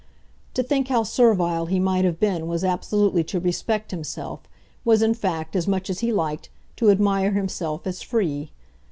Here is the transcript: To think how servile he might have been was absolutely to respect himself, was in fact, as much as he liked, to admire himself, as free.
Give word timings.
To 0.55 0.63
think 0.63 0.87
how 0.87 1.03
servile 1.03 1.67
he 1.67 1.79
might 1.79 2.05
have 2.05 2.19
been 2.19 2.47
was 2.47 2.63
absolutely 2.63 3.23
to 3.25 3.39
respect 3.39 3.91
himself, 3.91 4.39
was 4.83 5.03
in 5.03 5.13
fact, 5.13 5.55
as 5.55 5.67
much 5.67 5.91
as 5.91 5.99
he 5.99 6.11
liked, 6.11 6.49
to 6.77 6.89
admire 6.89 7.33
himself, 7.33 7.85
as 7.85 8.01
free. 8.01 8.49